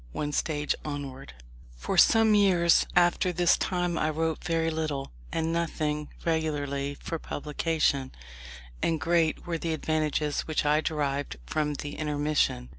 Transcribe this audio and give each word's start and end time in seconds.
ONE 0.13 0.31
STAGE 0.31 0.73
ONWARD 0.83 1.33
For 1.77 1.95
some 1.95 2.33
years 2.33 2.87
after 2.95 3.31
this 3.31 3.55
time 3.55 3.99
I 3.99 4.09
wrote 4.09 4.43
very 4.43 4.71
little, 4.71 5.11
and 5.31 5.53
nothing 5.53 6.07
regularly, 6.25 6.97
for 6.99 7.19
publication: 7.19 8.11
and 8.81 8.99
great 8.99 9.45
were 9.45 9.59
the 9.59 9.73
advantages 9.73 10.47
which 10.47 10.65
I 10.65 10.81
derived 10.81 11.35
from 11.45 11.75
the 11.75 11.97
intermission. 11.99 12.69